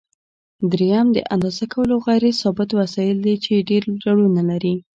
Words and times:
دریم 0.71 1.07
د 1.13 1.17
اندازه 1.33 1.65
کولو 1.73 1.95
غیر 2.05 2.23
ثابت 2.41 2.69
وسایل 2.79 3.17
دي 3.25 3.35
چې 3.43 3.65
ډېر 3.69 3.83
ډولونه 4.03 4.41
لري. 4.51 4.75